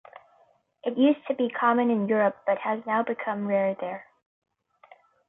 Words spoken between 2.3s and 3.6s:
but has now become